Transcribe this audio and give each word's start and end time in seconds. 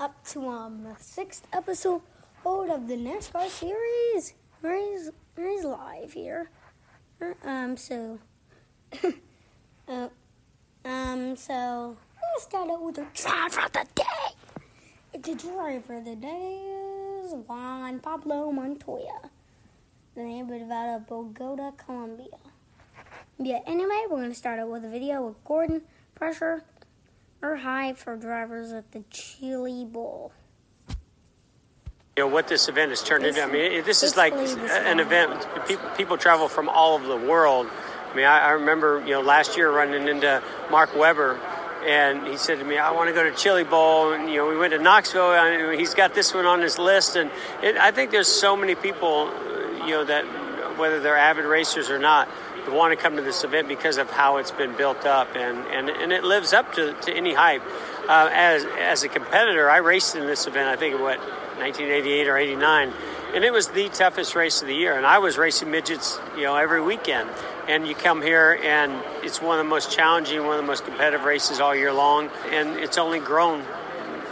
up 0.00 0.24
to 0.26 0.48
um 0.48 0.82
the 0.84 0.96
sixth 0.98 1.46
episode 1.52 2.02
of 2.44 2.88
the 2.88 2.96
NASCAR 2.96 3.48
series. 3.48 4.34
Mary's 4.62 5.10
Mary's 5.36 5.64
live 5.64 6.12
here. 6.12 6.50
Uh, 7.20 7.32
Um, 7.44 7.76
so, 7.76 8.18
uh, 9.88 10.08
um, 10.84 11.36
so 11.36 11.96
let's 12.22 12.44
start 12.44 12.70
out 12.70 12.82
with 12.82 12.96
the 12.96 13.06
driver 13.14 13.60
of 13.66 13.72
the 13.72 13.86
day. 13.94 15.18
The 15.18 15.34
driver 15.34 15.98
of 15.98 16.04
the 16.04 16.16
day 16.16 16.60
is 17.22 17.32
Juan 17.32 18.00
Pablo 18.00 18.50
Montoya, 18.50 19.30
the 20.14 20.22
neighborhood 20.22 20.70
out 20.70 20.96
of 20.96 21.06
Bogota, 21.06 21.70
Colombia. 21.72 22.38
Yeah, 23.38 23.60
anyway, 23.66 24.04
we're 24.10 24.20
gonna 24.22 24.34
start 24.34 24.58
out 24.58 24.68
with 24.68 24.84
a 24.84 24.88
video 24.88 25.26
with 25.26 25.42
Gordon 25.44 25.82
Pressure 26.14 26.64
high 27.56 27.92
for 27.92 28.16
drivers 28.16 28.72
at 28.72 28.92
the 28.92 29.04
Chili 29.10 29.84
Bowl. 29.84 30.32
you 32.16 32.24
know 32.24 32.28
what 32.28 32.48
this 32.48 32.68
event 32.68 32.90
has 32.90 33.02
turned 33.02 33.24
into. 33.26 33.42
I 33.42 33.46
mean, 33.46 33.84
this 33.84 34.02
is 34.02 34.16
like 34.16 34.34
this 34.34 34.54
an 34.54 35.00
event. 35.00 35.46
People, 35.66 35.88
people 35.96 36.16
travel 36.16 36.48
from 36.48 36.68
all 36.68 36.94
over 36.94 37.06
the 37.06 37.16
world. 37.16 37.68
I 38.12 38.16
mean, 38.16 38.26
I, 38.26 38.38
I 38.40 38.50
remember 38.50 39.00
you 39.06 39.12
know 39.12 39.20
last 39.20 39.56
year 39.56 39.70
running 39.70 40.08
into 40.08 40.42
Mark 40.70 40.96
Webber 40.96 41.38
and 41.86 42.26
he 42.26 42.36
said 42.36 42.58
to 42.58 42.64
me, 42.64 42.78
"I 42.78 42.90
want 42.92 43.08
to 43.08 43.14
go 43.14 43.22
to 43.22 43.36
Chili 43.36 43.64
Bowl." 43.64 44.12
And 44.12 44.30
you 44.30 44.38
know, 44.38 44.48
we 44.48 44.56
went 44.56 44.72
to 44.72 44.78
Knoxville, 44.78 45.32
and 45.32 45.78
he's 45.78 45.94
got 45.94 46.14
this 46.14 46.32
one 46.32 46.46
on 46.46 46.60
his 46.60 46.78
list. 46.78 47.16
And 47.16 47.30
it, 47.62 47.76
I 47.76 47.90
think 47.90 48.10
there's 48.10 48.28
so 48.28 48.56
many 48.56 48.74
people, 48.74 49.30
you 49.84 49.90
know, 49.90 50.04
that 50.04 50.24
whether 50.78 51.00
they're 51.00 51.16
avid 51.16 51.44
racers 51.44 51.90
or 51.90 51.98
not, 51.98 52.28
that 52.64 52.72
want 52.72 52.96
to 52.96 53.02
come 53.02 53.16
to 53.16 53.22
this 53.22 53.44
event 53.44 53.68
because 53.68 53.98
of 53.98 54.10
how 54.10 54.38
it's 54.38 54.50
been 54.50 54.76
built 54.76 55.04
up, 55.06 55.36
and 55.36 55.58
and, 55.66 55.90
and 55.90 56.12
it 56.12 56.24
lives 56.24 56.52
up 56.52 56.72
to, 56.74 56.92
to 57.02 57.12
any 57.12 57.34
hype. 57.34 57.62
Uh, 58.08 58.28
as 58.32 58.64
as 58.78 59.02
a 59.02 59.08
competitor, 59.08 59.70
I 59.70 59.78
raced 59.78 60.16
in 60.16 60.26
this 60.26 60.46
event. 60.46 60.68
I 60.68 60.76
think 60.76 61.00
what 61.00 61.18
1988 61.58 62.28
or 62.28 62.36
89, 62.36 62.92
and 63.34 63.44
it 63.44 63.52
was 63.52 63.68
the 63.68 63.88
toughest 63.88 64.34
race 64.34 64.60
of 64.60 64.68
the 64.68 64.74
year. 64.74 64.96
And 64.96 65.06
I 65.06 65.18
was 65.18 65.38
racing 65.38 65.70
midgets, 65.70 66.18
you 66.36 66.42
know, 66.42 66.56
every 66.56 66.82
weekend. 66.82 67.30
And 67.68 67.86
you 67.88 67.94
come 67.94 68.20
here, 68.20 68.58
and 68.62 68.92
it's 69.22 69.40
one 69.40 69.58
of 69.58 69.64
the 69.64 69.70
most 69.70 69.90
challenging, 69.90 70.44
one 70.44 70.56
of 70.56 70.60
the 70.60 70.66
most 70.66 70.84
competitive 70.84 71.24
races 71.24 71.60
all 71.60 71.74
year 71.74 71.94
long, 71.94 72.28
and 72.50 72.76
it's 72.76 72.98
only 72.98 73.20
grown 73.20 73.64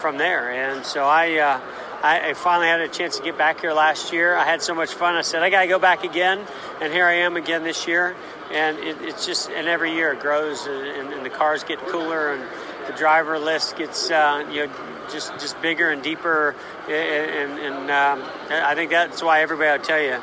from 0.00 0.18
there. 0.18 0.50
And 0.50 0.84
so 0.84 1.04
I. 1.04 1.38
Uh, 1.38 1.60
I, 2.02 2.30
I 2.30 2.34
finally 2.34 2.66
had 2.66 2.80
a 2.80 2.88
chance 2.88 3.18
to 3.18 3.22
get 3.22 3.38
back 3.38 3.60
here 3.60 3.72
last 3.72 4.12
year. 4.12 4.34
I 4.34 4.44
had 4.44 4.60
so 4.60 4.74
much 4.74 4.92
fun. 4.92 5.14
I 5.14 5.22
said 5.22 5.42
I 5.42 5.50
got 5.50 5.62
to 5.62 5.68
go 5.68 5.78
back 5.78 6.04
again, 6.04 6.44
and 6.80 6.92
here 6.92 7.06
I 7.06 7.14
am 7.14 7.36
again 7.36 7.62
this 7.62 7.86
year. 7.86 8.16
And 8.50 8.78
it, 8.78 9.00
it's 9.00 9.24
just, 9.24 9.50
and 9.50 9.68
every 9.68 9.92
year 9.92 10.12
it 10.12 10.20
grows, 10.20 10.66
and, 10.66 11.12
and 11.12 11.24
the 11.24 11.30
cars 11.30 11.64
get 11.64 11.78
cooler, 11.78 12.32
and 12.32 12.42
the 12.86 12.92
driver 12.92 13.38
list 13.38 13.76
gets, 13.76 14.10
uh, 14.10 14.46
you 14.50 14.66
know, 14.66 14.72
just 15.10 15.32
just 15.34 15.60
bigger 15.62 15.90
and 15.90 16.02
deeper. 16.02 16.56
And, 16.88 17.58
and 17.58 17.90
um, 17.90 18.22
I 18.50 18.74
think 18.74 18.90
that's 18.90 19.22
why 19.22 19.42
everybody 19.42 19.78
will 19.78 19.84
tell 19.84 20.00
you 20.00 20.20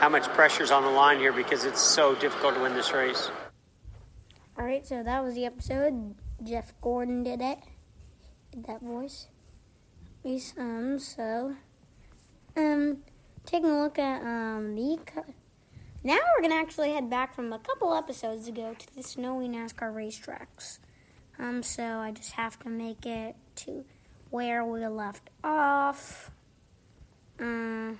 how 0.00 0.08
much 0.08 0.24
pressure's 0.30 0.70
on 0.70 0.82
the 0.82 0.90
line 0.90 1.18
here 1.18 1.32
because 1.32 1.64
it's 1.64 1.80
so 1.80 2.14
difficult 2.14 2.54
to 2.54 2.60
win 2.60 2.74
this 2.74 2.92
race. 2.92 3.30
All 4.58 4.64
right, 4.64 4.86
so 4.86 5.02
that 5.02 5.22
was 5.22 5.34
the 5.34 5.46
episode. 5.46 6.14
Jeff 6.42 6.74
Gordon 6.80 7.22
did 7.22 7.40
it. 7.40 7.58
Did 8.50 8.64
that 8.64 8.82
voice. 8.82 9.28
He's, 10.22 10.54
um, 10.58 10.98
so, 10.98 11.56
um, 12.56 12.98
taking 13.46 13.70
a 13.70 13.82
look 13.82 13.98
at, 13.98 14.22
um, 14.22 14.74
the, 14.74 14.98
co- 15.06 15.24
now 16.04 16.18
we're 16.36 16.42
gonna 16.42 16.60
actually 16.60 16.92
head 16.92 17.08
back 17.08 17.34
from 17.34 17.52
a 17.52 17.58
couple 17.58 17.94
episodes 17.94 18.46
ago 18.46 18.74
to 18.78 18.94
the 18.94 19.02
snowy 19.02 19.48
NASCAR 19.48 19.92
racetracks. 19.92 20.78
Um, 21.38 21.62
so 21.62 21.82
I 21.82 22.10
just 22.10 22.32
have 22.32 22.58
to 22.60 22.68
make 22.68 23.06
it 23.06 23.34
to 23.56 23.84
where 24.28 24.64
we 24.64 24.86
left 24.86 25.30
off. 25.42 26.30
Um, 27.38 27.98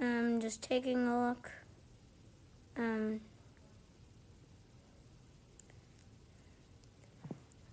I'm 0.00 0.40
just 0.40 0.62
taking 0.62 1.06
a 1.06 1.28
look. 1.28 1.52
Um, 2.76 3.20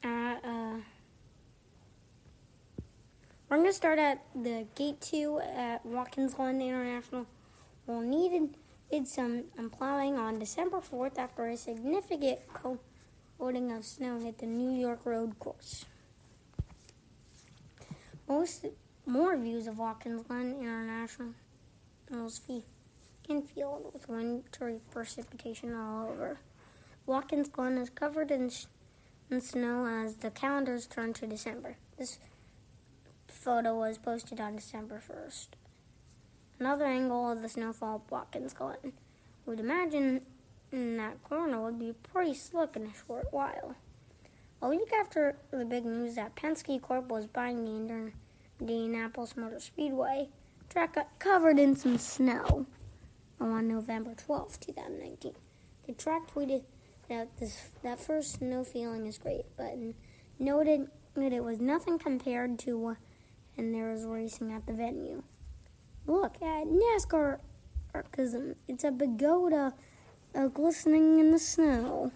at, 0.04 0.44
uh, 0.44 0.78
we're 3.62 3.66
going 3.66 3.74
to 3.74 3.78
start 3.78 4.00
at 4.00 4.24
the 4.34 4.66
gate 4.74 5.00
two 5.02 5.40
at 5.40 5.86
Watkins 5.86 6.34
Glen 6.34 6.60
International. 6.60 7.28
We'll 7.86 8.02
needed 8.02 8.58
did 8.92 9.08
some 9.08 9.44
plowing 9.72 10.18
on 10.18 10.40
December 10.40 10.80
4th 10.80 11.20
after 11.20 11.46
a 11.46 11.56
significant 11.56 12.40
coating 13.38 13.72
of 13.72 13.86
snow 13.86 14.20
hit 14.20 14.40
the 14.40 14.48
New 14.48 14.72
York 14.72 15.06
road 15.06 15.38
course. 15.38 15.86
Most 18.28 18.66
more 19.06 19.38
views 19.38 19.68
of 19.68 19.78
Watkins 19.78 20.24
Glen 20.24 20.56
International 20.60 21.36
field 23.54 23.92
with 23.94 24.10
wintry 24.10 24.80
precipitation 24.90 25.76
all 25.76 26.10
over. 26.10 26.40
Watkins 27.06 27.48
Glen 27.48 27.78
is 27.78 27.92
covered 27.92 28.32
in, 28.32 28.50
sh- 28.50 28.66
in 29.30 29.40
snow 29.40 29.86
as 29.86 30.16
the 30.16 30.32
calendars 30.32 30.88
turn 30.88 31.14
to 31.14 31.28
December. 31.28 31.78
This 32.00 32.18
photo 33.32 33.76
was 33.76 33.98
posted 33.98 34.40
on 34.40 34.56
December 34.56 35.02
1st. 35.02 35.48
Another 36.60 36.86
angle 36.86 37.32
of 37.32 37.42
the 37.42 37.50
snowfall 37.50 38.04
at 38.06 38.12
Watkins 38.12 38.54
Glen. 38.54 38.94
We'd 39.46 39.60
imagine 39.60 40.22
that 40.72 41.24
corner 41.24 41.62
would 41.62 41.80
be 41.80 41.94
pretty 41.94 42.34
slick 42.34 42.76
in 42.76 42.84
a 42.84 42.94
short 43.08 43.28
while. 43.32 43.76
A 44.62 44.70
week 44.70 44.92
after 44.94 45.38
the 45.50 45.66
big 45.66 45.86
news 45.86 46.16
that 46.16 46.36
Penske 46.36 46.80
Corp 46.82 47.10
was 47.10 47.26
buying 47.26 47.66
the 47.66 48.12
Indianapolis 48.60 49.36
Motor 49.36 49.60
Speedway, 49.60 50.30
track 50.70 50.94
got 50.96 51.18
covered 51.18 51.58
in 51.58 51.76
some 51.76 51.98
snow 51.98 52.68
on 53.40 53.68
November 53.68 54.14
12, 54.14 54.60
2019. 54.60 55.34
The 55.88 55.94
track 55.94 56.32
tweeted 56.32 56.64
that 57.10 57.38
this 57.38 57.70
that 57.82 58.00
first 58.00 58.34
snow 58.34 58.64
feeling 58.64 59.08
is 59.08 59.18
great, 59.18 59.46
but 59.58 59.76
noted 60.38 60.88
that 61.16 61.34
it 61.34 61.44
was 61.44 61.60
nothing 61.60 61.98
compared 61.98 62.60
to 62.60 62.98
when 63.56 63.72
there 63.72 63.92
was 63.92 64.06
racing 64.06 64.52
at 64.52 64.66
the 64.66 64.74
venue. 64.74 65.24
Look 66.08 66.42
at 66.42 66.68
NASCAR 66.68 67.40
Archism. 67.94 68.56
It's 68.68 68.84
a 68.84 68.92
pagoda 68.92 69.74
uh, 70.34 70.48
glistening 70.48 71.20
in 71.20 71.32
the 71.32 71.40
snow. 71.40 72.12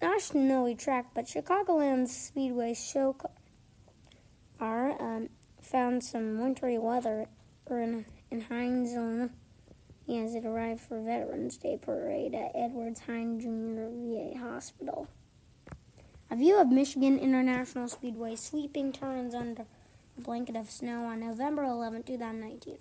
Not 0.00 0.18
a 0.18 0.20
snowy 0.20 0.74
track, 0.74 1.06
but 1.14 1.26
Chicagoland 1.26 2.08
Speedway 2.08 2.74
show 2.74 3.16
car 4.58 5.00
um, 5.00 5.28
found 5.60 6.02
some 6.04 6.40
wintry 6.40 6.78
weather 6.78 7.26
in, 7.70 8.06
in 8.30 8.44
Illinois, 8.50 9.30
as 10.08 10.34
it 10.34 10.44
arrived 10.44 10.80
for 10.80 11.02
Veterans 11.02 11.56
Day 11.58 11.78
parade 11.80 12.34
at 12.34 12.52
Edwards 12.54 13.00
Hines 13.00 13.44
Jr. 13.44 13.88
VA 13.90 14.38
Hospital. 14.38 15.08
A 16.30 16.36
view 16.36 16.60
of 16.60 16.68
Michigan 16.68 17.18
International 17.18 17.88
Speedway 17.88 18.36
sweeping 18.36 18.92
turns 18.92 19.34
under 19.34 19.64
blanket 20.18 20.56
of 20.56 20.70
snow 20.70 21.04
on 21.04 21.20
November 21.20 21.64
11, 21.64 22.02
2019. 22.04 22.78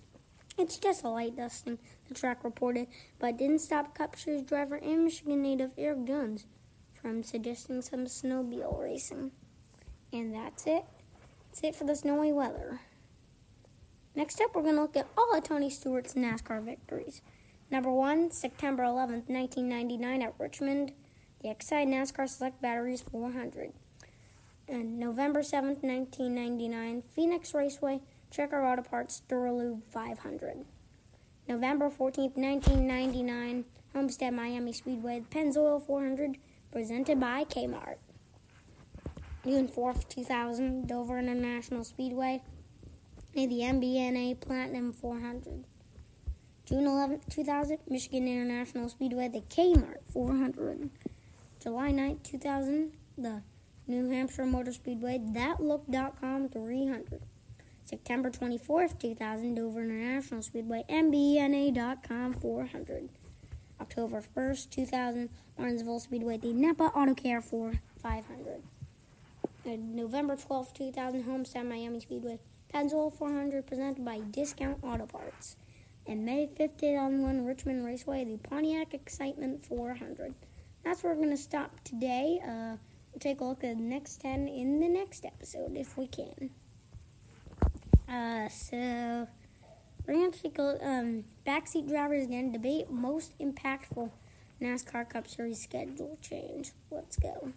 It's 0.57 0.77
just 0.77 1.03
a 1.03 1.09
light 1.09 1.35
dusting, 1.35 1.77
the 2.07 2.15
track 2.15 2.43
reported, 2.43 2.87
but 3.19 3.37
didn't 3.37 3.59
stop 3.59 3.95
Cup 3.95 4.15
Series 4.15 4.41
driver 4.41 4.75
and 4.75 5.03
Michigan 5.03 5.41
native 5.41 5.71
Erik 5.77 6.05
Jones 6.05 6.47
from 6.93 7.21
suggesting 7.21 7.81
some 7.81 8.05
snowmobile 8.05 8.81
racing. 8.81 9.31
And 10.11 10.33
that's 10.33 10.65
it. 10.65 10.83
That's 11.49 11.63
it 11.63 11.75
for 11.75 11.83
the 11.83 11.95
snowy 11.95 12.31
weather. 12.31 12.81
Next 14.15 14.41
up, 14.41 14.55
we're 14.55 14.63
going 14.63 14.75
to 14.75 14.81
look 14.81 14.97
at 14.97 15.07
all 15.15 15.35
of 15.35 15.43
Tony 15.43 15.69
Stewart's 15.69 16.15
NASCAR 16.15 16.63
victories. 16.63 17.21
Number 17.69 17.91
one, 17.91 18.31
September 18.31 18.83
11th, 18.83 19.29
1999 19.29 20.21
at 20.23 20.33
Richmond, 20.39 20.93
the 21.43 21.49
Exide 21.49 21.87
NASCAR 21.87 22.27
Select 22.27 22.61
Batteries 22.61 23.01
400. 23.01 23.73
And 24.69 25.00
November 25.00 25.41
7th, 25.41 25.81
1999, 25.81 27.03
Phoenix 27.15 27.53
Raceway, 27.53 28.01
Checker 28.30 28.65
Auto 28.65 28.81
Parts 28.81 29.21
Duralube 29.30 29.81
500. 29.83 30.65
November 31.47 31.89
14th, 31.89 32.36
1999, 32.36 33.63
Homestead 33.94 34.33
Miami 34.33 34.74
Speedway, 34.74 35.24
Pennzoil 35.31 35.81
400, 35.86 36.38
presented 36.71 37.19
by 37.19 37.45
Kmart. 37.45 37.95
June 39.45 39.69
4th, 39.69 40.09
2000, 40.09 40.88
Dover 40.88 41.19
International 41.19 41.86
Speedway, 41.86 42.41
the 43.33 43.47
MBNA 43.47 44.41
Platinum 44.41 44.91
400. 44.91 45.63
June 46.65 46.83
11th, 46.83 47.30
2000, 47.30 47.77
Michigan 47.88 48.27
International 48.27 48.89
Speedway, 48.89 49.30
the 49.30 49.39
Kmart 49.39 50.00
400. 50.12 50.89
July 51.62 51.91
9th, 51.91 52.24
2000, 52.24 52.91
the 53.18 53.41
New 53.88 54.10
Hampshire 54.10 54.45
Motor 54.45 54.74
Speedway, 54.74 55.18
thatlook.com 55.19 56.50
300. 56.50 57.22
September 57.86 58.30
24th, 58.30 59.00
2000, 59.00 59.56
Dover 59.56 59.81
International 59.81 60.42
Speedway, 60.42 60.84
MBNA.com 60.89 62.34
400. 62.34 63.10
October 63.80 64.22
1st, 64.36 64.69
2000, 64.72 65.30
Martinsville 65.57 66.00
Speedway, 66.01 66.38
the 66.38 66.51
Napa 66.51 66.84
Auto 66.84 67.13
Care 67.13 67.39
for 67.39 67.74
500. 68.01 68.62
November 69.66 70.36
12th, 70.36 70.74
2000, 70.74 71.24
Homestead, 71.24 71.66
Miami 71.66 72.00
Speedway. 72.01 72.39
Pennzoil 72.74 73.13
400 73.13 73.66
presented 73.66 74.04
by 74.04 74.19
Discount 74.19 74.80
Auto 74.84 75.06
Parts. 75.06 75.56
And 76.06 76.25
May 76.25 76.48
5th, 76.48 76.78
2001, 76.80 77.45
Richmond 77.45 77.86
Raceway, 77.86 78.25
the 78.25 78.38
Pontiac 78.38 78.94
Excitement 78.94 79.66
400. 79.66 80.34
That's 80.84 81.04
where 81.04 81.13
we're 81.13 81.24
going 81.24 81.36
to 81.36 81.42
stop 81.42 81.72
today. 81.84 82.39
Uh, 82.45 82.78
take 83.19 83.41
a 83.41 83.43
look 83.43 83.63
at 83.63 83.77
the 83.77 83.83
next 83.83 84.21
10 84.21 84.47
in 84.47 84.79
the 84.79 84.87
next 84.87 85.25
episode 85.25 85.75
if 85.75 85.97
we 85.97 86.07
can. 86.07 86.49
Uh, 88.07 88.47
so, 88.47 89.27
we're 90.05 90.13
going 90.13 90.31
to 90.31 90.41
take 90.41 90.57
a 90.59 90.77
um, 90.85 91.25
backseat 91.45 91.87
drivers 91.89 92.23
again, 92.23 92.51
debate 92.51 92.89
most 92.89 93.37
impactful 93.39 94.09
NASCAR 94.61 95.09
Cup 95.09 95.27
Series 95.27 95.61
schedule 95.61 96.17
change. 96.21 96.71
Let's 96.89 97.17
go. 97.17 97.51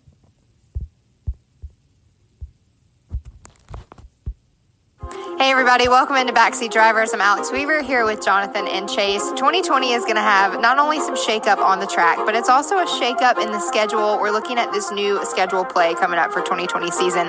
Hey 5.41 5.53
everybody, 5.53 5.89
welcome 5.89 6.17
into 6.17 6.35
Backseat 6.35 6.71
Drivers. 6.71 7.15
I'm 7.15 7.23
Alex 7.23 7.51
Weaver 7.51 7.81
here 7.81 8.05
with 8.05 8.23
Jonathan 8.23 8.69
and 8.69 8.87
Chase. 8.87 9.23
2020 9.31 9.93
is 9.93 10.03
going 10.03 10.17
to 10.17 10.21
have 10.21 10.61
not 10.61 10.79
only 10.79 11.01
some 11.01 11.17
shakeup 11.17 11.57
on 11.57 11.79
the 11.79 11.87
track, 11.87 12.19
but 12.27 12.35
it's 12.35 12.51
also 12.51 12.77
a 12.77 12.85
shakeup 12.85 13.43
in 13.43 13.51
the 13.51 13.59
schedule. 13.59 14.19
We're 14.21 14.33
looking 14.33 14.59
at 14.59 14.71
this 14.71 14.93
new 14.93 15.25
schedule 15.25 15.65
play 15.65 15.95
coming 15.95 16.19
up 16.19 16.31
for 16.31 16.41
2020 16.41 16.91
season. 16.91 17.29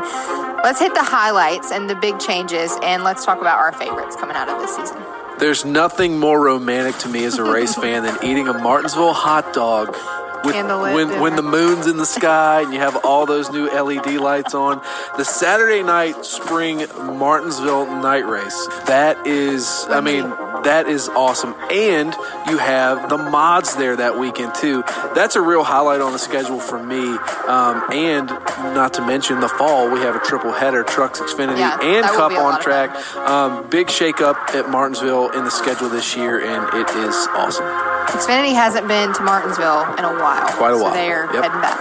Let's 0.61 0.81
hit 0.81 0.93
the 0.93 1.01
highlights 1.01 1.71
and 1.71 1.89
the 1.89 1.95
big 1.95 2.19
changes, 2.19 2.77
and 2.83 3.05
let's 3.05 3.23
talk 3.23 3.39
about 3.39 3.59
our 3.59 3.71
favorites 3.71 4.17
coming 4.17 4.35
out 4.35 4.49
of 4.49 4.59
this 4.59 4.75
season. 4.75 5.01
There's 5.39 5.63
nothing 5.63 6.19
more 6.19 6.43
romantic 6.43 6.97
to 7.03 7.07
me 7.07 7.23
as 7.23 7.37
a 7.37 7.49
race 7.49 7.75
fan 7.75 8.03
than 8.03 8.17
eating 8.25 8.49
a 8.49 8.53
Martinsville 8.53 9.13
hot 9.13 9.53
dog 9.53 9.95
with, 10.43 10.55
when 10.55 11.19
when 11.21 11.35
the 11.35 11.43
moon's 11.43 11.87
in 11.87 11.97
the 11.97 12.05
sky 12.05 12.61
and 12.61 12.73
you 12.73 12.79
have 12.79 12.97
all 13.05 13.25
those 13.25 13.51
new 13.51 13.67
LED 13.69 14.15
lights 14.15 14.53
on. 14.53 14.81
The 15.17 15.25
Saturday 15.25 15.83
night 15.83 16.25
spring 16.25 16.85
Martinsville 17.17 17.85
night 17.85 18.25
race. 18.25 18.67
That 18.87 19.27
is, 19.27 19.85
I 19.89 20.01
mean, 20.01 20.23
that 20.63 20.87
is 20.87 21.09
awesome. 21.09 21.55
And 21.71 22.13
you 22.47 22.57
have 22.57 23.09
the 23.09 23.17
mods 23.17 23.75
there 23.75 23.95
that 23.95 24.17
weekend 24.19 24.55
too. 24.55 24.83
That's 25.15 25.35
a 25.35 25.41
real 25.41 25.63
highlight 25.63 26.01
on 26.01 26.11
the 26.13 26.19
schedule 26.19 26.59
for 26.59 26.81
me. 26.81 27.17
Um, 27.47 27.83
and 27.91 28.27
not 28.75 28.93
to 28.95 29.05
mention 29.05 29.39
the 29.39 29.49
fall, 29.49 29.89
we 29.91 29.99
have 30.01 30.15
a 30.15 30.19
triple 30.19 30.51
header: 30.51 30.83
Trucks, 30.83 31.19
Xfinity, 31.19 31.57
Yeah, 31.59 31.79
and 31.81 32.05
Cup 32.05 32.29
be 32.29 32.35
a 32.35 32.39
lot 32.41 32.55
on 32.55 32.61
track. 32.61 32.95
Um, 33.17 33.67
big 33.69 33.87
shakeup 33.87 34.35
at 34.55 34.69
Martinsville 34.69 35.29
in 35.31 35.43
the 35.43 35.51
schedule 35.51 35.89
this 35.89 36.15
year, 36.15 36.39
and 36.39 36.63
it 36.79 36.89
is 36.97 37.15
awesome. 37.35 37.65
Xfinity 38.07 38.53
hasn't 38.53 38.87
been 38.87 39.13
to 39.13 39.21
Martinsville 39.23 39.83
in 39.97 40.03
a 40.05 40.13
while. 40.21 40.47
Quite 40.49 40.71
a 40.73 40.77
So 40.77 40.83
while. 40.83 40.93
they're 40.93 41.25
Yep. 41.33 41.43
heading 41.43 41.61
back. 41.61 41.79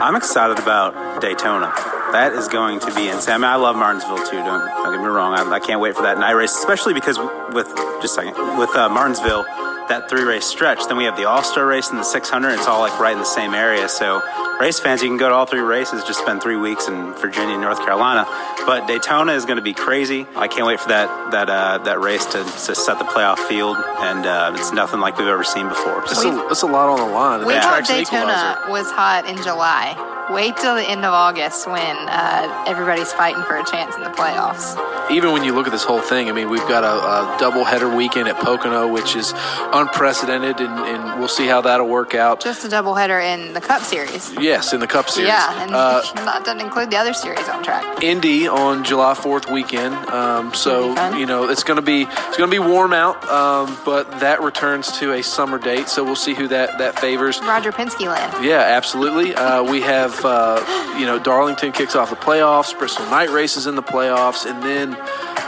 I'm 0.00 0.16
excited 0.16 0.58
about 0.58 1.20
Daytona. 1.20 1.72
That 2.12 2.32
is 2.32 2.48
going 2.48 2.80
to 2.80 2.94
be 2.94 3.08
insane. 3.08 3.34
I 3.34 3.38
mean, 3.38 3.44
I 3.44 3.56
love 3.56 3.76
Martinsville 3.76 4.18
too. 4.26 4.38
Don't, 4.38 4.60
don't 4.66 4.92
get 4.92 5.00
me 5.00 5.06
wrong. 5.06 5.34
I, 5.38 5.48
I 5.48 5.60
can't 5.60 5.80
wait 5.80 5.94
for 5.94 6.02
that 6.02 6.18
night 6.18 6.32
race, 6.32 6.54
especially 6.56 6.94
because 6.94 7.18
with 7.54 7.68
just 8.02 8.18
a 8.18 8.22
second 8.22 8.58
with 8.58 8.74
uh, 8.74 8.88
Martinsville, 8.88 9.44
that 9.88 10.08
three 10.08 10.22
race 10.22 10.44
stretch. 10.46 10.86
Then 10.86 10.96
we 10.96 11.04
have 11.04 11.16
the 11.16 11.24
All 11.28 11.42
Star 11.42 11.66
race 11.66 11.90
and 11.90 11.98
the 11.98 12.04
600. 12.04 12.50
It's 12.54 12.66
all 12.66 12.80
like 12.80 12.98
right 13.00 13.12
in 13.12 13.18
the 13.18 13.24
same 13.24 13.54
area. 13.54 13.88
So 13.88 14.20
race 14.60 14.78
fans, 14.80 15.02
you 15.02 15.08
can 15.08 15.16
go 15.18 15.28
to 15.28 15.34
all 15.34 15.46
three 15.46 15.60
races. 15.60 16.02
Just 16.04 16.20
spend 16.20 16.42
three 16.42 16.56
weeks 16.56 16.86
in 16.88 17.12
Virginia 17.14 17.54
and 17.54 17.62
North 17.62 17.78
Carolina. 17.80 18.24
But 18.66 18.86
Daytona 18.86 19.32
is 19.32 19.44
going 19.46 19.56
to 19.56 19.62
be 19.62 19.72
crazy. 19.74 20.26
I 20.36 20.46
can't 20.48 20.66
wait 20.66 20.78
for 20.80 20.88
that 20.90 21.30
that 21.32 21.48
uh, 21.50 21.78
that 21.78 22.00
race 22.00 22.24
to, 22.26 22.42
to 22.44 22.74
set 22.74 22.98
the 22.98 23.04
playoff 23.04 23.38
field, 23.48 23.76
and 23.98 24.26
uh, 24.26 24.52
it's 24.54 24.72
nothing 24.72 25.00
like 25.00 25.18
we've 25.18 25.26
ever 25.26 25.44
seen 25.44 25.68
before. 25.68 26.02
It's 26.02 26.24
a, 26.24 26.48
it's 26.48 26.62
a 26.62 26.66
lot 26.66 26.88
on 26.88 26.98
the 27.08 27.14
line. 27.14 27.38
and 27.40 27.46
We 27.46 27.54
that 27.54 27.62
thought 27.64 27.84
track's 27.86 27.90
an 27.90 27.96
Daytona 27.96 28.32
equalizer. 28.32 28.70
was 28.70 28.90
hot 28.92 29.26
in 29.26 29.36
July. 29.42 29.94
Wait 30.32 30.56
till 30.56 30.74
the 30.74 30.82
end 30.88 31.04
of 31.04 31.12
August 31.12 31.66
when 31.66 31.96
uh, 32.08 32.64
everybody's 32.66 33.12
fighting 33.12 33.42
for 33.44 33.56
a 33.56 33.64
chance 33.64 33.96
in 33.96 34.02
the 34.02 34.10
playoffs. 34.10 34.76
Even 35.10 35.32
when 35.32 35.42
you 35.42 35.52
look 35.52 35.66
at 35.66 35.72
this 35.72 35.82
whole 35.84 36.00
thing, 36.00 36.28
I 36.28 36.32
mean, 36.32 36.48
we've 36.48 36.66
got 36.68 36.84
a, 36.84 37.34
a 37.34 37.36
double 37.40 37.64
header 37.64 37.88
weekend 37.94 38.28
at 38.28 38.36
Pocono, 38.36 38.86
which 38.86 39.16
is 39.16 39.32
unprecedented, 39.72 40.60
and, 40.60 40.72
and 40.86 41.18
we'll 41.18 41.26
see 41.28 41.46
how 41.46 41.60
that'll 41.62 41.88
work 41.88 42.14
out. 42.14 42.40
Just 42.40 42.64
a 42.64 42.68
doubleheader 42.68 43.20
in 43.22 43.52
the 43.54 43.60
Cup 43.60 43.82
Series. 43.82 44.32
Yes, 44.34 44.72
in 44.72 44.78
the 44.80 44.86
Cup 44.86 45.08
Series. 45.08 45.28
Yeah, 45.28 45.62
and 45.62 45.74
Uh, 45.74 46.02
that 46.14 46.44
doesn't 46.44 46.60
include 46.60 46.90
the 46.90 46.96
other 46.96 47.12
series 47.12 47.48
on 47.48 47.62
track. 47.64 48.02
Indy 48.02 48.46
on 48.46 48.84
July 48.84 49.14
Fourth 49.14 49.50
weekend. 49.50 49.94
Um, 50.10 50.54
so 50.54 50.94
That'll 50.94 50.94
be 50.94 50.96
fun. 50.96 51.20
you 51.20 51.26
know 51.26 51.48
it's 51.48 51.64
going 51.64 51.76
to 51.76 51.82
be 51.82 52.02
it's 52.02 52.36
going 52.36 52.50
to 52.50 52.54
be 52.54 52.58
warm 52.60 52.92
out, 52.92 53.22
um, 53.28 53.76
but 53.84 54.20
that 54.20 54.42
returns 54.42 54.92
to 54.98 55.12
a 55.12 55.22
summer 55.22 55.58
date. 55.58 55.88
So 55.88 56.04
we'll 56.04 56.14
see 56.16 56.34
who 56.34 56.46
that 56.48 56.78
that 56.78 56.98
favors. 57.00 57.40
Roger 57.40 57.72
Penske 57.72 58.06
land. 58.06 58.44
Yeah, 58.44 58.60
absolutely. 58.60 59.34
Uh, 59.34 59.62
we 59.64 59.80
have 59.80 60.19
uh, 60.24 60.96
you 60.98 61.06
know 61.06 61.18
Darlington 61.18 61.72
kicks 61.72 61.96
off 61.96 62.10
the 62.10 62.16
playoffs, 62.16 62.76
Bristol 62.78 63.06
night 63.06 63.30
races 63.30 63.66
in 63.66 63.74
the 63.74 63.82
playoffs, 63.82 64.48
and 64.48 64.62
then 64.62 64.90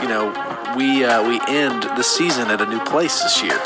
you 0.01 0.07
know 0.07 0.27
we 0.77 1.03
uh, 1.05 1.27
we 1.27 1.39
end 1.47 1.83
the 1.83 2.03
season 2.03 2.49
at 2.49 2.61
a 2.61 2.65
new 2.65 2.79
place 2.85 3.21
this 3.21 3.43
year. 3.43 3.59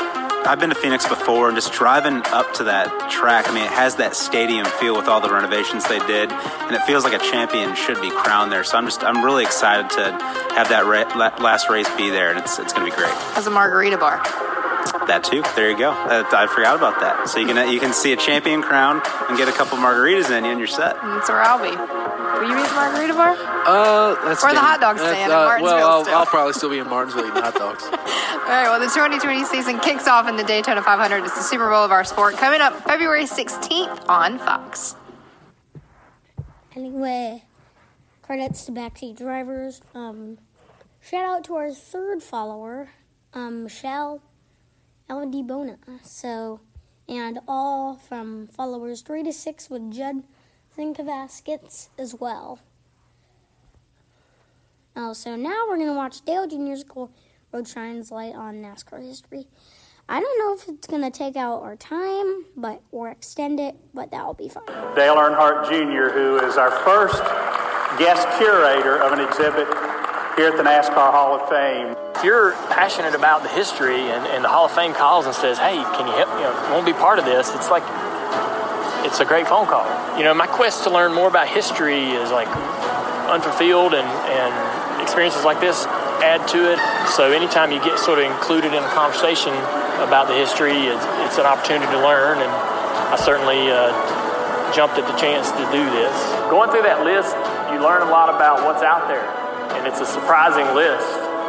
I've 0.46 0.60
been 0.60 0.70
to 0.70 0.76
Phoenix 0.76 1.06
before, 1.06 1.48
and 1.48 1.56
just 1.56 1.72
driving 1.72 2.22
up 2.26 2.54
to 2.54 2.64
that 2.64 3.10
track, 3.10 3.50
I 3.50 3.52
mean, 3.52 3.64
it 3.64 3.72
has 3.72 3.96
that 3.96 4.16
stadium 4.16 4.64
feel 4.64 4.96
with 4.96 5.06
all 5.06 5.20
the 5.20 5.28
renovations 5.28 5.86
they 5.86 5.98
did, 6.06 6.32
and 6.32 6.74
it 6.74 6.80
feels 6.84 7.04
like 7.04 7.12
a 7.12 7.18
champion 7.18 7.74
should 7.74 8.00
be 8.00 8.08
crowned 8.08 8.50
there. 8.50 8.64
So 8.64 8.78
I'm 8.78 8.86
just, 8.86 9.04
I'm 9.04 9.22
really 9.22 9.44
excited 9.44 9.90
to 9.90 10.12
have 10.54 10.70
that 10.70 10.86
ra- 10.86 11.12
last 11.42 11.68
race 11.68 11.88
be 11.96 12.08
there, 12.08 12.30
and 12.30 12.38
it's, 12.38 12.58
it's 12.58 12.72
going 12.72 12.88
to 12.88 12.96
be 12.96 12.96
great. 12.96 13.12
As 13.36 13.46
a 13.46 13.50
margarita 13.50 13.98
bar. 13.98 14.22
That 15.08 15.24
too. 15.24 15.42
There 15.56 15.70
you 15.70 15.78
go. 15.78 15.90
Uh, 15.90 16.24
I 16.32 16.46
forgot 16.46 16.76
about 16.76 17.00
that. 17.00 17.28
So 17.28 17.40
you 17.40 17.46
can, 17.46 17.72
you 17.72 17.80
can 17.80 17.94
see 17.94 18.12
a 18.12 18.16
champion 18.16 18.60
crown 18.60 19.00
and 19.28 19.38
get 19.38 19.48
a 19.48 19.52
couple 19.52 19.78
margaritas 19.78 20.30
in 20.30 20.44
you, 20.44 20.50
and 20.50 20.60
you're 20.60 20.68
set. 20.68 20.96
That's 21.00 21.30
where 21.30 21.40
I'll 21.40 21.56
be. 21.56 21.72
Will 21.72 22.46
you 22.46 22.54
be 22.54 22.60
at 22.60 22.68
the 22.68 22.74
margarita 22.74 23.14
bar? 23.14 23.32
Uh, 23.32 24.14
that's 24.28 24.44
Or 24.44 24.52
the 24.52 24.60
hot 24.60 24.80
dog 24.80 24.98
stand 24.98 25.32
in 25.32 25.36
uh, 25.36 25.44
Martinsville 25.44 25.78
Well, 25.78 25.90
I'll, 25.90 26.04
still. 26.04 26.18
I'll 26.18 26.26
probably 26.26 26.52
still 26.52 26.68
be 26.68 26.78
in 26.78 26.88
Martinsville 26.88 27.24
eating 27.24 27.42
hot 27.42 27.54
dogs. 27.54 27.84
All 27.90 28.54
right, 28.54 28.68
well, 28.68 28.78
the 28.78 28.86
2020 28.86 29.44
season 29.44 29.80
kicks 29.80 30.06
off 30.06 30.28
in 30.28 30.36
the 30.36 30.44
Daytona 30.44 30.82
500. 30.82 31.24
It's 31.24 31.34
the 31.34 31.42
Super 31.42 31.70
Bowl 31.70 31.84
of 31.84 31.90
our 31.90 32.04
sport 32.04 32.36
coming 32.36 32.60
up 32.60 32.76
February 32.84 33.24
16th 33.24 34.08
on 34.10 34.38
Fox. 34.38 34.94
Anyway, 36.76 37.44
credits 38.20 38.66
to 38.66 38.72
backseat 38.72 39.16
drivers. 39.16 39.80
Um, 39.94 40.36
shout 41.00 41.24
out 41.24 41.44
to 41.44 41.54
our 41.54 41.72
third 41.72 42.22
follower, 42.22 42.90
um, 43.32 43.64
Michelle 43.64 44.20
LD 45.10 45.46
Bona. 45.46 45.78
So, 46.02 46.60
and 47.08 47.40
all 47.48 47.94
from 47.96 48.48
followers 48.48 49.02
three 49.02 49.22
to 49.22 49.32
six 49.32 49.70
with 49.70 49.90
Judd 49.90 50.22
Thinkavaskets 50.76 51.88
as 51.98 52.14
well. 52.14 52.60
Oh, 54.94 55.12
so 55.12 55.36
now 55.36 55.66
we're 55.68 55.78
gonna 55.78 55.94
watch 55.94 56.24
Dale 56.24 56.46
Jr.'s 56.46 56.84
Glory 56.84 57.10
Road 57.52 57.66
shines 57.66 58.10
light 58.10 58.34
on 58.34 58.56
NASCAR 58.56 59.02
history. 59.02 59.46
I 60.08 60.20
don't 60.20 60.38
know 60.38 60.54
if 60.54 60.68
it's 60.68 60.86
gonna 60.86 61.10
take 61.10 61.36
out 61.36 61.62
our 61.62 61.76
time, 61.76 62.44
but 62.56 62.82
or 62.92 63.08
extend 63.08 63.60
it, 63.60 63.76
but 63.94 64.10
that'll 64.10 64.34
be 64.34 64.48
fine. 64.48 64.64
Dale 64.94 65.16
Earnhardt 65.16 65.68
Jr., 65.68 66.12
who 66.12 66.38
is 66.38 66.56
our 66.56 66.70
first 66.70 67.22
guest 67.98 68.28
curator 68.38 68.96
of 68.96 69.12
an 69.12 69.20
exhibit 69.20 69.68
here 70.38 70.54
at 70.54 70.56
the 70.56 70.62
NASCAR 70.62 71.10
Hall 71.10 71.34
of 71.34 71.42
Fame. 71.50 71.98
If 72.14 72.22
you're 72.22 72.54
passionate 72.70 73.18
about 73.18 73.42
the 73.42 73.50
history 73.50 74.06
and, 74.06 74.22
and 74.30 74.46
the 74.46 74.48
Hall 74.48 74.66
of 74.66 74.70
Fame 74.70 74.94
calls 74.94 75.26
and 75.26 75.34
says, 75.34 75.58
hey, 75.58 75.74
can 75.98 76.06
you 76.06 76.14
help, 76.14 76.30
you 76.38 76.46
know, 76.46 76.54
want 76.70 76.86
to 76.86 76.94
be 76.94 76.94
part 76.94 77.18
of 77.18 77.26
this, 77.26 77.50
it's 77.58 77.74
like, 77.74 77.82
it's 79.02 79.18
a 79.18 79.26
great 79.26 79.50
phone 79.50 79.66
call. 79.66 79.82
You 80.14 80.22
know, 80.22 80.34
my 80.34 80.46
quest 80.46 80.84
to 80.86 80.90
learn 80.90 81.12
more 81.12 81.26
about 81.26 81.48
history 81.50 82.14
is 82.14 82.30
like 82.30 82.46
unfulfilled 83.26 83.98
and, 83.98 84.06
and 84.06 85.02
experiences 85.02 85.42
like 85.42 85.58
this 85.58 85.86
add 86.22 86.46
to 86.54 86.70
it. 86.70 86.78
So 87.18 87.34
anytime 87.34 87.74
you 87.74 87.82
get 87.82 87.98
sort 87.98 88.22
of 88.22 88.30
included 88.30 88.70
in 88.70 88.82
a 88.82 88.92
conversation 88.94 89.50
about 90.06 90.30
the 90.30 90.38
history, 90.38 90.86
it's, 90.86 91.06
it's 91.26 91.38
an 91.42 91.50
opportunity 91.50 91.90
to 91.90 91.98
learn. 91.98 92.38
And 92.38 92.50
I 93.10 93.18
certainly 93.18 93.74
uh, 93.74 93.90
jumped 94.70 95.02
at 95.02 95.06
the 95.10 95.18
chance 95.18 95.50
to 95.50 95.64
do 95.74 95.82
this. 95.90 96.14
Going 96.46 96.70
through 96.70 96.86
that 96.86 97.02
list, 97.02 97.34
you 97.74 97.82
learn 97.82 98.06
a 98.06 98.10
lot 98.10 98.30
about 98.30 98.62
what's 98.62 98.86
out 98.86 99.10
there. 99.10 99.37
And 99.76 99.86
it's 99.86 100.00
a 100.00 100.06
surprising 100.06 100.66
list 100.74 101.08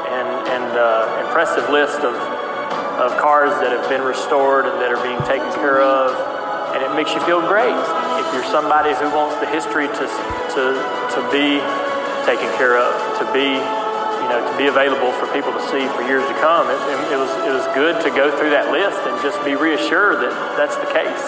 and, 0.10 0.30
and 0.50 0.68
uh, 0.74 1.26
impressive 1.26 1.70
list 1.70 2.02
of, 2.02 2.16
of 3.00 3.16
cars 3.22 3.54
that 3.62 3.72
have 3.72 3.88
been 3.88 4.02
restored 4.02 4.66
and 4.66 4.76
that 4.82 4.92
are 4.92 5.02
being 5.06 5.22
taken 5.30 5.50
care 5.62 5.82
of. 5.82 6.12
And 6.76 6.84
it 6.84 6.92
makes 6.94 7.14
you 7.14 7.22
feel 7.26 7.42
great 7.42 7.78
if 8.22 8.26
you're 8.34 8.46
somebody 8.50 8.94
who 8.94 9.10
wants 9.10 9.40
the 9.42 9.50
history 9.50 9.88
to, 9.88 10.06
to, 10.54 10.64
to 11.16 11.20
be 11.34 11.62
taken 12.26 12.50
care 12.58 12.78
of, 12.78 12.94
to 13.18 13.26
be 13.34 13.58
you 13.58 14.28
know, 14.28 14.44
to 14.46 14.56
be 14.60 14.68
available 14.68 15.10
for 15.18 15.26
people 15.34 15.50
to 15.50 15.64
see 15.72 15.82
for 15.96 16.04
years 16.06 16.22
to 16.28 16.36
come. 16.38 16.70
It, 16.70 16.78
it, 17.10 17.18
was, 17.18 17.32
it 17.48 17.54
was 17.56 17.66
good 17.74 17.98
to 18.04 18.10
go 18.14 18.30
through 18.38 18.52
that 18.52 18.70
list 18.70 19.00
and 19.08 19.16
just 19.24 19.42
be 19.42 19.56
reassured 19.56 20.22
that 20.22 20.34
that's 20.54 20.78
the 20.78 20.90
case. 20.92 21.26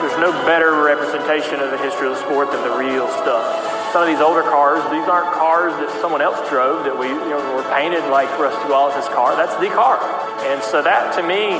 There's 0.00 0.16
no 0.16 0.32
better 0.48 0.72
representation 0.80 1.60
of 1.60 1.68
the 1.68 1.76
history 1.76 2.08
of 2.08 2.16
the 2.16 2.22
sport 2.24 2.52
than 2.52 2.62
the 2.64 2.72
real 2.72 3.04
stuff 3.20 3.79
some 3.92 4.02
of 4.02 4.08
these 4.08 4.20
older 4.20 4.42
cars, 4.42 4.82
these 4.90 5.06
aren't 5.10 5.34
cars 5.34 5.72
that 5.82 5.90
someone 6.00 6.22
else 6.22 6.38
drove 6.48 6.84
that 6.84 6.96
we 6.96 7.08
you 7.08 7.34
know, 7.34 7.42
were 7.54 7.66
painted 7.74 8.06
like 8.10 8.30
Rusty 8.38 8.70
Wallace's 8.70 9.08
car. 9.10 9.34
That's 9.34 9.54
the 9.58 9.68
car. 9.74 9.98
And 10.46 10.62
so 10.62 10.82
that 10.82 11.14
to 11.18 11.22
me 11.22 11.58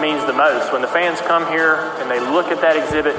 means 0.00 0.24
the 0.24 0.32
most. 0.36 0.72
When 0.72 0.82
the 0.82 0.92
fans 0.92 1.20
come 1.20 1.46
here 1.48 1.76
and 2.00 2.10
they 2.10 2.20
look 2.20 2.48
at 2.52 2.60
that 2.60 2.76
exhibit, 2.76 3.16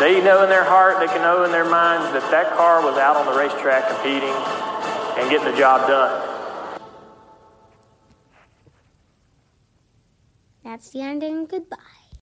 they 0.00 0.24
know 0.24 0.42
in 0.42 0.48
their 0.48 0.64
heart, 0.64 0.98
they 0.98 1.06
can 1.06 1.20
know 1.20 1.44
in 1.44 1.52
their 1.52 1.68
minds 1.68 2.12
that 2.12 2.24
that 2.30 2.56
car 2.56 2.82
was 2.82 2.96
out 2.98 3.16
on 3.16 3.26
the 3.26 3.36
racetrack 3.36 3.88
competing 3.88 4.34
and 5.20 5.30
getting 5.30 5.50
the 5.50 5.56
job 5.56 5.86
done. 5.86 6.30
That's 10.64 10.90
the 10.90 11.02
ending. 11.02 11.46
Goodbye. 11.46 12.03